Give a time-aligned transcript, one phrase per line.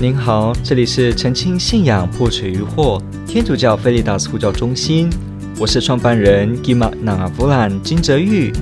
[0.00, 5.10] 您好，这里是澄清信仰破除疑惑天主教菲利达斯呼叫中心，
[5.58, 8.52] 我是创办人 Gima Nangavulan 金泽玉。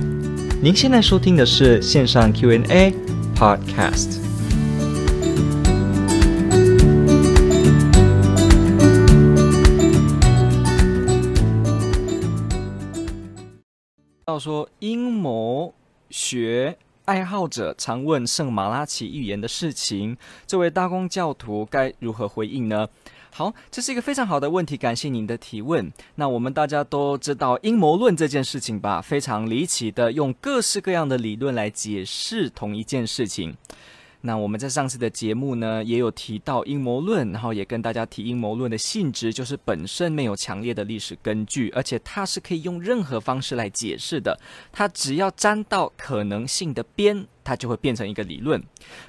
[0.63, 2.91] 您现在收听的是线上 Q&A
[3.35, 4.17] Podcast。
[14.25, 15.71] 要说阴谋
[16.09, 16.75] 学。
[17.07, 22.85] 爱好者常问圣马拉奇预言的事情，这位大公教徒该如何回应呢？
[23.31, 25.89] 好，这是一个非常好的问题，感谢您的提问。
[26.15, 33.55] 那我们大家都知道阴谋论这件事情吧，非常离奇的用各式各样的理论来解释同一件事情。
[34.27, 44.37] 那我们在上次的节目呢，也有提到阴谋论，然后也跟大家提阴谋论的性质，就是本身没有强烈的历史根据，而且它是可以用任何方式来解释的。
[44.69, 48.61] 它只要沾到可能性的边，它就会变成一个理论。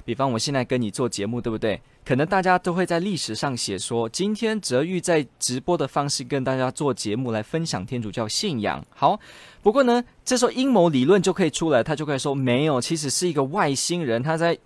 [0.05, 1.81] 比方我现在跟你做节目，对不对？
[2.05, 8.83] 可能大家都会在历史上写说，今天泽玉在直播的方式跟大家做节目来分享天主教信仰。
[8.89, 9.19] 好，
[9.61, 14.57] 不过呢，这时候阴谋理论就可以出来，他就可以说没有，其实是一个外星人，他在。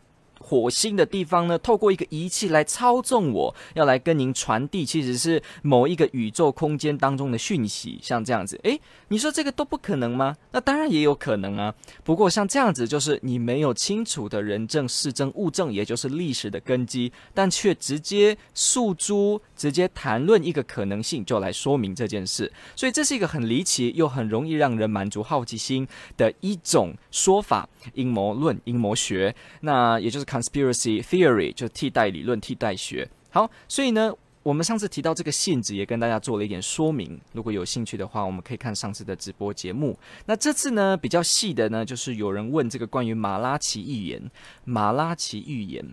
[0.45, 8.59] 火星的地方呢，透过一个仪器来操纵我，要来跟您传递，其实是某一个宇宙空间当中的讯息，像这样子。
[8.63, 10.35] 诶，你说这个都不可能吗？
[10.51, 11.73] 那当然也有可能啊。
[12.03, 22.51] 不过像这样子，就是你没有清楚的人证、事证、物证，也就是历史的根基，但却直接诉诸、直接谈论一个可能性，就来说明这件事。
[22.75, 29.33] 所以这是一个很离奇又很容易让人满足好奇心的一种说法——阴谋论、阴谋学。
[29.61, 30.32] 那也就是。
[30.33, 33.07] Conspiracy theory 就替代理论、替代学。
[33.29, 37.21] 好，所以呢，我们上次提到这个性质，也跟大家做了一点说明。
[37.33, 39.95] 如果有兴趣的话，我们可以看上次的直播节目。
[40.25, 44.31] 那这次呢，比较细的呢，就是有人问这个关于马拉奇预言。
[44.65, 45.85] 马拉奇预言，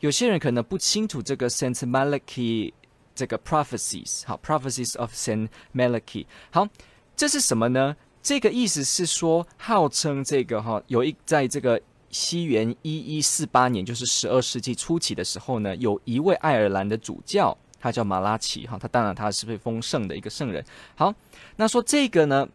[0.00, 2.72] 有些人可能不清楚这个 Saint Malachi
[3.14, 4.26] 这个 prophecies。
[4.26, 6.26] 好，prophecies of Saint Malachi。
[6.50, 6.66] 好，
[7.14, 7.96] 这是什么呢？
[8.20, 11.80] 这个意思是说，号称这个哈，有一在这个。
[12.18, 20.64] 西元一一四八年，就是十二世纪初期的时候呢，有一位爱尔兰的主教，他叫马拉奇哈，他当然他是被封圣的一个圣人。
[20.94, 21.14] 好，
[21.56, 22.48] 那说这个呢，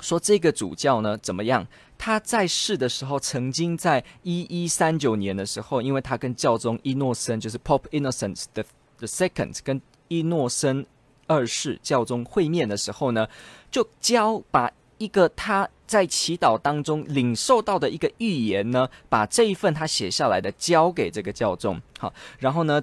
[0.00, 1.66] 说这个主教呢怎么样？
[1.98, 8.64] 他在世的时候，曾经在一一三九年的时候，因为他跟教宗伊诺森，就是 Pop Innocent the
[8.96, 10.86] the Second，跟伊诺森
[11.26, 13.28] 二世教宗会面的时候呢，
[13.70, 15.68] 就教把一个他。
[15.88, 22.80] 在祈祷当中领受到的一个预言呢，把这一份他写下来的交给这个教宗，好，然后呢，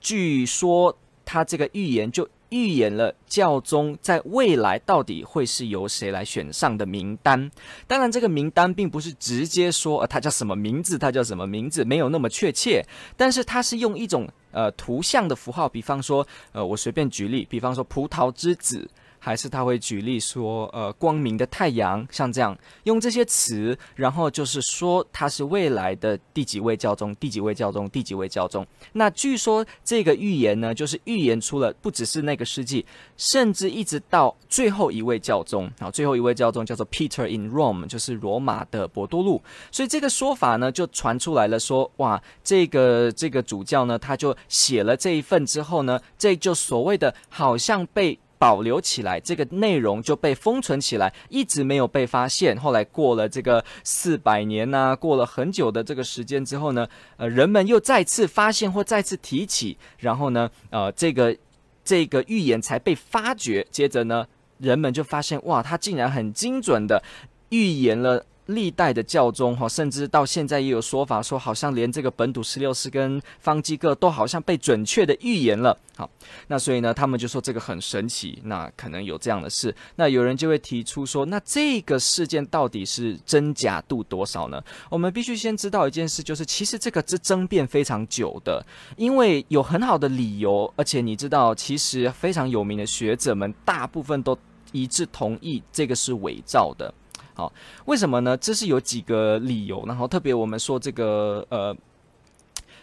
[0.00, 7.50] 据说他这个预言就预言了教宗在未来到底会是由谁来选上的名单。
[7.86, 12.82] 当然，这个名单并不是直接说，呃，他叫什么名字，他叫什么名字，没有那么确切，
[13.16, 18.88] 但是他是用一种呃图像的符号，比方说，呃，我随便举例，比方说葡萄之子。
[19.18, 28.66] 还是他会举例说，呃，光明的太阳，像这样用这些词，然后就是说他是未来的第几位教宗，第几位教宗，第几位教宗。
[28.92, 32.84] 那据说这个预言呢，就是预言出了不只是那个世纪，
[33.16, 39.42] 甚至一直到最后一位教宗啊，最后一位教宗叫做 Peter in Rome，就是罗马的伯多禄。
[39.70, 48.18] 所以这个说法呢，就传出来了说，说哇，这个这个主教呢，他就写了这一份之后呢，这就所谓的好像被。
[48.38, 52.56] 保留起来，这个内容就被封存起来，一直没有被发现。
[52.56, 61.36] 后来过了这个四百年呐、过了很久的这个时间之后呢，呃，人们又再次发现或再次提起，然后呢，呃，这个
[61.84, 63.66] 这个预言才被发掘。
[63.70, 64.26] 接着呢，
[64.58, 67.02] 人们就发现，哇，他竟然很精准的
[67.48, 68.24] 预言了。
[68.48, 75.78] 历代的教宗哈，甚至到现在也有说法说，好像连这个本土十六世跟方济各都好像被准确的预言了。
[75.96, 76.08] 好，
[76.46, 79.74] 那所以呢，他们就说这个很神奇，那可能有这样的事。
[79.96, 84.62] 那有人就会提出说，那这个事件到底是真假度多少呢？
[84.88, 88.64] 我们必须先知道一件事，就是其实这个是争辩非常久的，
[88.96, 94.38] 因为有很好的理由，而且你知道，其实非常有名的学者们大部分都
[94.72, 96.94] 一致同意这个是伪造的。
[97.38, 97.52] 好，
[97.84, 98.36] 为什么呢？
[98.36, 99.84] 这是有几个理由。
[99.86, 101.72] 然后特别我们说这个呃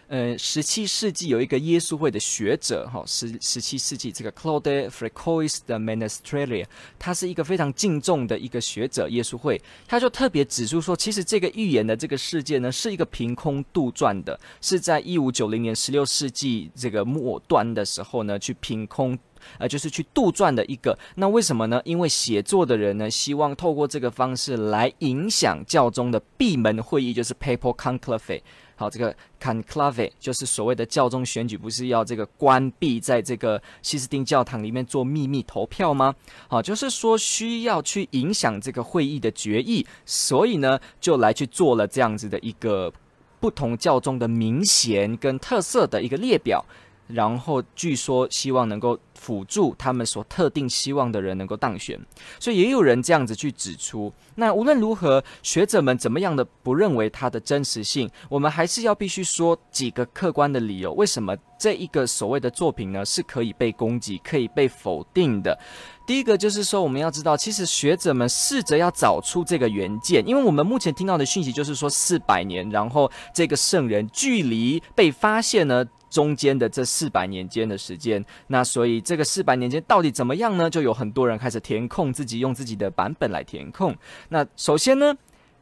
[0.08, 6.66] 呃，十七世纪有一个耶稣会的学者，哈，十十七世纪这个 Claude Frercois de Ménestrel，
[7.00, 19.18] 他是一个非常敬重的一个学者，耶稣会，他就特别指出说，其实这个预言的这个世界呢，是一个凭空杜撰的，是在一五九零年十六世纪这个末端的时候呢，去凭空。
[19.60, 21.80] 呃，就是去杜撰的一个，那为什么呢？
[21.86, 28.42] 因为写作的人呢，希望透过这个方式来影响教宗的闭门会议，就是 Papal Conclave。
[28.76, 36.14] 好，这个 conclave 就是所谓的教宗选举，不是要这个关闭在这个西斯丁教堂里面做秘密投票吗？
[36.48, 42.92] 好，就是说需要去影响这个会议的决议，所以呢，就来去做了这样子的一个
[43.40, 46.66] 不同教宗的明显跟特色的一个列表。
[47.08, 52.00] 然后据说希望能够辅助他们所特定希望的人能够当选，
[52.40, 54.12] 所以也有人这样子去指出。
[54.36, 65.58] 那无论如何，学者们怎么样的不认为它的真实性，我们还是要必须说几个客观的理由，为什么这一个所谓的作品呢是可以被攻击、可以被否定的。
[66.06, 75.86] 第一个就是说，我们要知道，其实学者们试着要找出这个原件，因为我们目前听到的讯息就是说四百年，然后这个圣人距离被发现呢。
[76.16, 80.70] 中间的这四百年间的时间，那所以这个四百年间到底怎么样呢？
[80.70, 83.94] 就有很多人开始填空，自己用自己的版本来填空。
[84.30, 85.14] 那首先呢，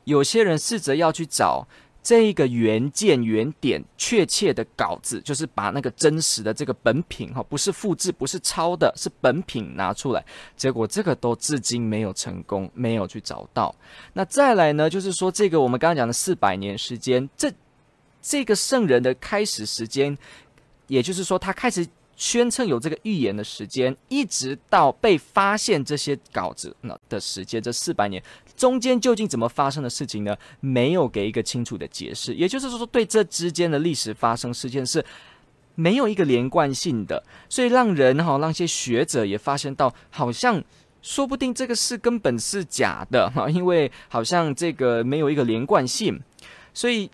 [0.03, 1.67] 有些人试着要去找
[2.03, 10.23] 这个原件原点确切的稿子，就是把那个真实的这个本品哈，不是复制，不是抄的，是本品拿出来。
[10.55, 13.73] 结果这个都至今没有成功，没有去找到。
[14.13, 17.51] 那再来呢，就是说这个我们刚刚讲的四百年时间，这
[18.21, 20.17] 这个圣人的开始时间。
[20.93, 28.21] 也就是说，他开始宣称有这个预言的时间，一直到被发现这些稿子那的时间，这四百年
[28.55, 30.37] 中间究竟怎么发生的事情呢？
[30.59, 32.35] 没有给一个清楚的解释。
[32.35, 35.03] 也就是说，对这之间的历史发生事件是
[35.73, 40.63] 没有一个连贯性的，所以让人哈，让一些学者也发现到，好像
[41.01, 46.21] 说不定这个事根本是假的哈，因为好像这个没有一个连贯性，
[46.71, 47.09] 所以。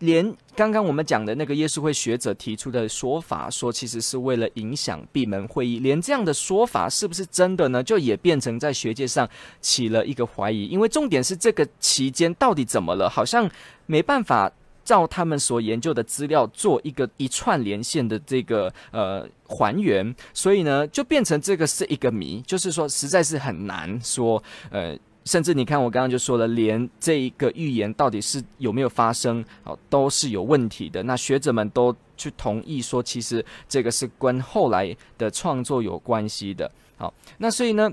[0.00, 7.82] 连刚刚我们讲的那个耶稣会学者提出的说法，说其实是为了影响闭门会议，连这样的说法是不是真的呢？
[7.82, 9.28] 就也变成在学界上
[9.60, 10.66] 起了一个怀疑。
[10.66, 13.08] 因为重点是这个期间到底怎么了？
[13.08, 13.48] 好像
[13.86, 14.50] 没办法
[14.84, 24.98] 照他们所研究的资料做一个一串连线的这个呃还原，所以呢，就变成这个是一个谜，就是说实在是很难说呃。
[25.28, 31.02] 甚至你看，我刚刚就说了，连这一个预言到底是有没有发生，好，都是有问题的。
[31.02, 36.70] 那学者们都去同意说，其实这个是跟后来的创作有关系的。
[36.96, 37.92] 好，那所以呢，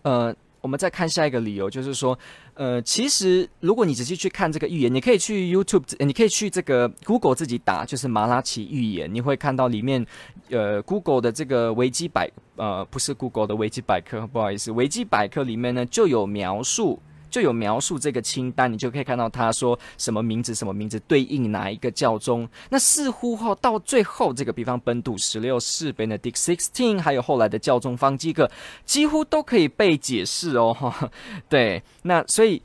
[0.00, 0.34] 呃。
[0.62, 2.18] 我们再看下一个理由，就是说，
[2.56, 10.04] 呃，其实如果你仔细去看这个预言，你可以去 YouTube，你可以去这个 Google 自己打，就是马拉奇预言，你会看到里面，
[10.48, 16.98] 呃，Google 的这个维基百，呃，不是 Google 的维基百科，不好意思，维基百科里面呢就有描述。
[17.30, 22.48] 就有描述这个清单，你就可以看到他说什么名字，什么名字对应哪一个教宗。
[22.70, 28.50] 那似乎后到最后，这个比方本笃十六世 Benedict Sixteen，还有后来的教宗方济各，
[28.84, 30.72] 几乎都可以被解释哦。
[30.72, 31.10] 哈，
[31.48, 32.62] 对，那所以，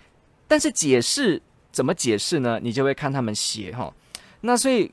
[0.47, 1.41] 但是解释
[1.71, 2.59] 怎么解释呢？
[2.61, 3.93] 你就会看他们写哈。
[4.41, 4.91] 那所以，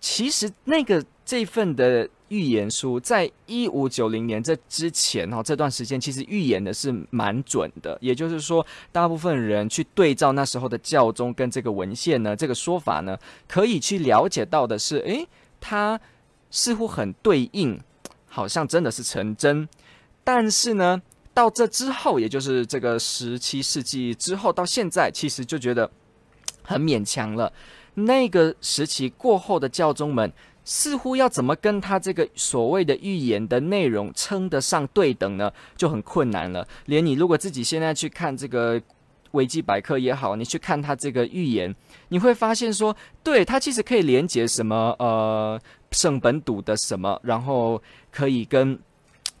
[0.00, 2.08] 其实那个这份的。
[2.34, 7.96] 预言书在一五九零年这之前哈，这段时间其实预言的是蛮准的。
[8.00, 13.16] 也就是说，大部分人去对照那时候的教宗跟这个文献呢，这个说法呢，
[13.46, 15.28] 可以去了解到的是，诶，
[15.60, 16.00] 它
[16.50, 17.80] 似乎很对应，
[18.26, 19.68] 好像真的是成真。
[20.24, 21.00] 但是呢，
[21.32, 25.88] 到这之后，也就是这个十七世纪之后到现在，其实就觉得
[26.64, 27.52] 很勉强了。
[27.94, 30.32] 那个时期过后的教宗们。
[30.64, 35.52] 似乎要怎么跟他这个所谓的预言的内容称得上对等呢？
[35.76, 36.66] 就很困难了。
[36.86, 38.80] 连你如果自己现在去看这个
[39.32, 41.74] 维基百科也好，你去看他这个预言，
[42.08, 45.60] 你会发现说，对，他其实可以连接什么呃
[45.92, 48.78] 圣本笃的什么，然后可以跟。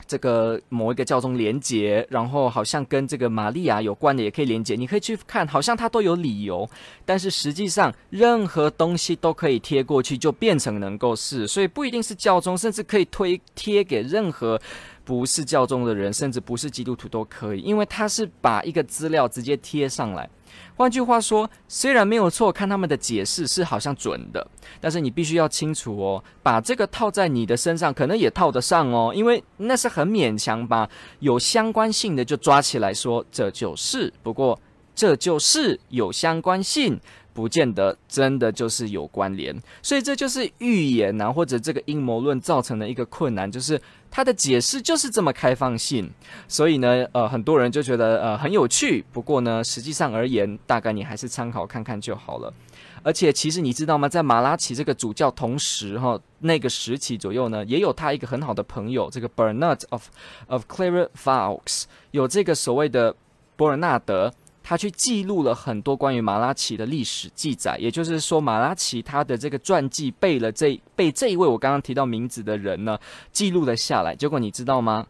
[0.06, 6.68] 这个某一个教宗连结，然后好像跟这个玛利亚有关的也可以连结，你可以去看，好像它都有理由，
[7.04, 14.60] 但是实际上任何东西都可以贴过去，就变成能够是，所以不一定是教宗，甚至可以推贴给任何
[15.04, 20.28] 不是教宗的人，甚至不是基督徒都可以，因为他是把一个资料直接贴上来。
[20.76, 24.46] 换句话说，虽然没有错，看他们的解释是好像准的，
[24.80, 30.88] 但是你必须要清楚哦，把这个套在你的身上，可能也套得上哦，因为那是很勉强吧，
[31.20, 34.58] 有相关性的就抓起来说这就是，不过
[34.94, 37.00] 这就是有相关性。
[37.34, 46.08] 不见得真的就是有关联，所以这就是预言呐、啊，或者这个阴谋论造成的一个困难，就是它的解释就是这么开放性。
[46.46, 49.04] 所以呢，呃，很多人就觉得呃很有趣。
[49.12, 52.54] 不过呢，实际上而言，大概你还是参考看看就好了。
[53.02, 54.08] 而且，其实你知道吗？
[54.08, 60.06] 在马拉奇这个主教同时哈，那个时期左右呢，也有他一个很好的朋友，这个 Bernard of
[60.46, 63.14] of Clairvaux，有这个所谓的
[63.56, 64.32] 伯尔纳德。
[64.64, 72.98] 他去记录了很多关于马拉奇的历史记载，也就是说，马拉奇他的这个传记被了这被这一位我刚刚提到名字的人呢
[73.30, 74.16] 记录了下来。
[74.16, 75.06] 结果你知道吗？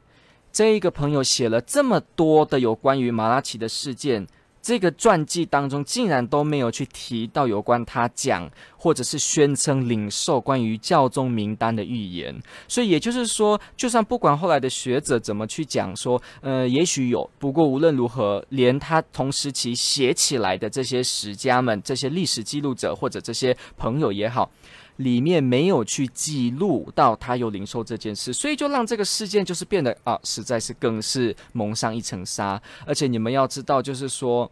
[0.53, 4.27] 这一个朋友写了这么多的有关于马拉奇的事件。
[4.65, 12.35] 这个传记当中竟然都没有去提到有关他讲或者是宣称领受关于教宗名单的预言，
[12.67, 24.51] 所以也就是说，就算不管后来的学者怎么去讲说，呃，也许有，不过无论如何，连他同时期写起来的这些史家们、这些历史记录者或者这些朋友也好，
[24.97, 32.61] 里面没有去记录到他有零售这件事，所以就让这个事件就是变得啊，实在是更是蒙上一层纱。
[32.87, 34.51] 而且你们要知道，就是说，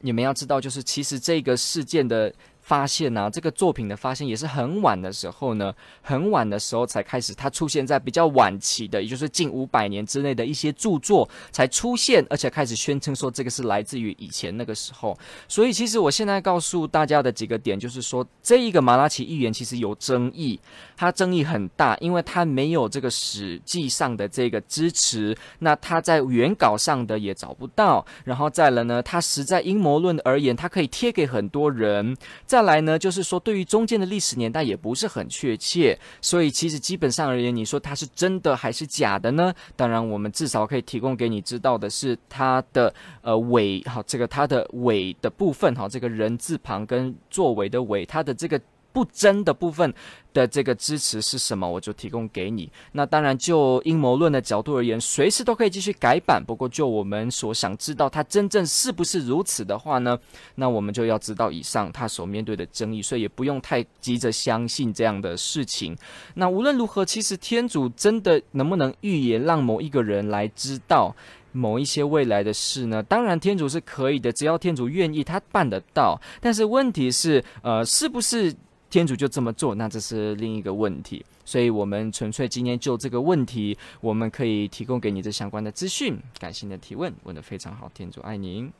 [0.00, 2.32] 你们要知道，就是其实这个事件的。
[2.64, 15.14] 发现呢、这个作品的发现也是很晚的时候呢，很晚的时候才开始，它出现在比较晚期的，也就是近五百年之内的一些著作才出现，而且开始宣称说这个是来自于以前那个时候。
[15.46, 20.58] 所以其实我现在告诉大家的几个点，就是说这一个马拉奇预言其实有争议，
[20.96, 32.16] 它争议很大，因为它没有这个史记上的这个支持，那它在原稿上的也找不到，然后再了呢，它实在阴谋论而言，它可以贴给很多人。
[32.54, 39.52] 再来呢，就是说对于中间的历史年代也不是很确切，所以其实基本上而言，你说它是真的还是假的呢？
[39.74, 48.60] 当然，我们至少可以提供给你知道的是它的呃尾，好，这个它的尾的部分，哈，这个人字旁跟作为的尾，它的这个。
[48.94, 49.92] 不争的部分
[50.32, 51.68] 的这个支持是什么？
[51.68, 52.70] 我就提供给你。
[52.92, 56.42] 那当然，就阴谋论的角度而言，随时都可以继续改版。
[56.42, 60.16] 不过，就我们所想知道它真正是不是如此的话呢，
[60.54, 65.96] 那我们就要知道以上他所面对的争议，所以也不用太急着相信这样的事情。
[66.34, 71.12] 那无论如何，其实天主真的能不能预言让某一个人来知道
[71.50, 73.02] 某一些未来的事呢？
[73.02, 76.20] 当然，天主是可以的，只要天主愿意，他办得到。
[76.40, 78.54] 但是问题是，呃，是不是？
[78.94, 81.24] 天主就这么做，那这是另一个问题。
[81.44, 86.16] 所以，我们纯粹今天就这个问题，我们可以提供给你这相关的资讯。
[86.38, 87.90] 感谢你的提问，问得非常好。
[87.92, 88.70] 天主爱您。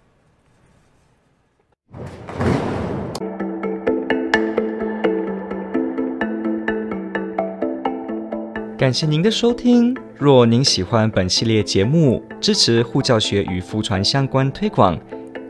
[8.79, 9.97] 感谢您的收听。
[10.17, 14.97] 若您喜欢本系列节目，支持护教学与福传相关推广，